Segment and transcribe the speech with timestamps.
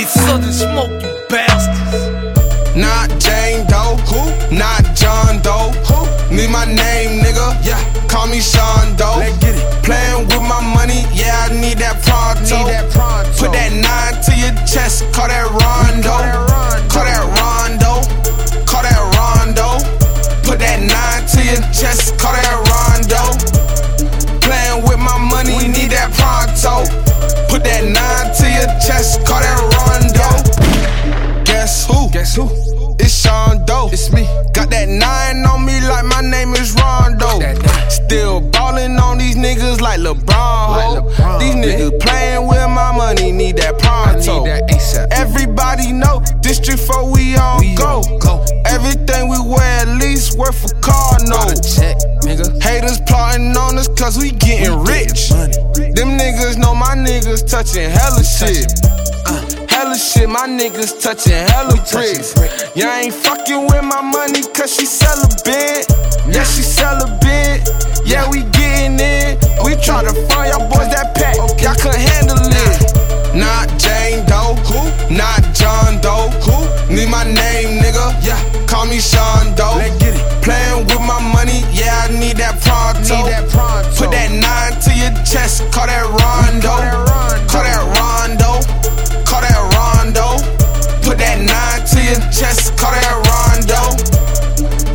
[0.00, 2.76] It's Southern Smoke, you bastards.
[2.76, 4.30] Not Jane Doe, who?
[4.54, 6.06] Not John Doe, who?
[6.30, 7.58] Need my name, nigga.
[7.66, 9.18] Yeah, call me Shaun Doe.
[9.18, 9.82] Let's get it.
[9.82, 12.62] Playing with my money, yeah, I need that pronto.
[12.62, 13.26] Need that pronto.
[13.42, 16.14] Put that nine to your chest, call that Rondo.
[16.14, 16.94] Call that Rondo.
[16.94, 18.62] Call that Rondo.
[18.70, 19.82] Call that Rondo.
[20.46, 22.77] Put that nine to your chest, call that Rondo.
[32.36, 32.48] Who?
[32.98, 33.88] It's Shaun Doe.
[33.92, 34.24] It's me.
[34.52, 37.40] Got that nine on me like my name is Rondo.
[37.88, 40.24] Still ballin' on these niggas like LeBron.
[40.26, 40.94] ho.
[40.94, 42.00] Like LeBron, these niggas bitch.
[42.00, 44.44] playin' with my money, need that pronto.
[44.44, 45.08] need that.
[45.12, 48.00] Everybody know District 4 we on We go.
[48.00, 48.44] on go.
[48.66, 51.64] Everything we wear at least worth a car note.
[52.62, 55.30] Haters plotting on us cause we getting rich.
[55.30, 55.52] Money.
[55.94, 59.07] Them niggas know my niggas touching hella shit.
[59.98, 62.32] Shit, my niggas touching hella bricks.
[62.34, 62.52] brick.
[62.76, 65.90] Y'all ain't fucking with my money cause she celibate.
[66.30, 67.66] Yeah, she celibate.
[68.06, 69.34] Yeah, we getting in.
[69.66, 71.34] We try to find y'all boys that pack.
[71.58, 73.34] Y'all couldn't handle it.
[73.34, 74.54] Not Jane Doe.
[74.70, 74.86] Who?
[75.10, 76.30] Not John Doe.
[76.46, 76.94] Who?
[76.94, 78.14] Need my name, nigga.
[78.22, 79.82] Yeah, call me Shaun Doe.
[79.82, 80.22] Let's get it.
[80.46, 83.02] Playing with my money, yeah, I need that pronto.
[83.02, 83.90] Need that pronto.
[83.98, 86.97] Put that nine to your chest, call that Rondo.
[92.14, 93.82] To chest, call that Rondo.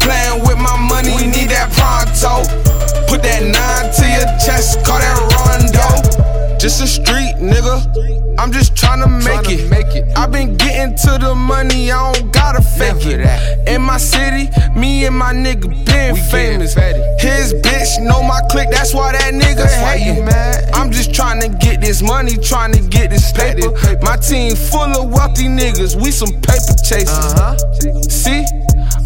[0.00, 2.44] Playing with my money, we need that pronto.
[3.08, 6.58] Put that nine to your chest, call that Rondo.
[6.58, 8.36] Just a street nigga.
[8.38, 9.70] I'm just trying to make Tryna it.
[9.70, 10.16] make it.
[10.16, 13.24] i been getting to the money, I don't gotta fake Never it.
[13.24, 13.68] that.
[13.68, 16.74] In my city, me and my nigga been We famous.
[16.74, 19.96] His bitch know my clique, that's why that nigga That's why
[21.18, 23.74] trying to get this money, trying to get this paper.
[24.02, 27.34] My team full of wealthy niggas, we some paper chasers.
[27.34, 28.02] Uh huh.
[28.06, 28.46] See?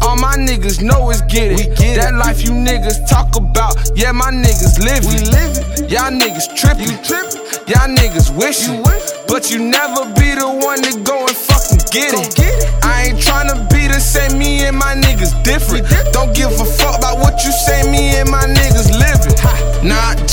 [0.00, 1.68] All my niggas know it's get it.
[1.68, 2.16] We get that it.
[2.16, 5.90] life you niggas talk about, yeah, my niggas live We live it.
[5.92, 6.88] Y'all niggas trippin'.
[6.88, 7.44] You trippin'.
[7.68, 8.80] Y'all niggas wishing.
[8.80, 9.04] You wish.
[9.28, 12.32] But you never be the one to go and fucking get it.
[12.32, 12.84] get it.
[12.84, 15.84] I ain't tryna be the same, me and my niggas different.
[16.16, 19.36] Don't give a fuck about what you say, me and my niggas living.
[19.84, 20.27] Not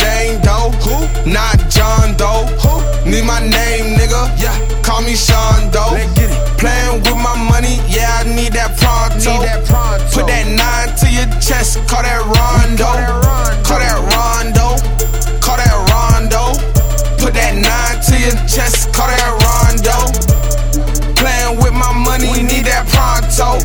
[3.06, 4.34] Need my name, nigga.
[4.42, 5.94] Yeah, call me Shaun Doe.
[6.58, 9.22] Playing with my money, yeah, I need that pronto.
[9.22, 10.04] Need that pronto.
[10.10, 12.90] Put that nine to your chest, call that rondo.
[13.62, 14.74] Call that rondo.
[15.38, 16.58] Call that rondo.
[17.22, 20.10] Put that nine to your chest, call that rondo.
[21.14, 23.62] Playing with my money, need that pronto.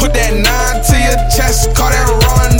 [0.00, 2.59] Put that nine to your chest, call that rondo.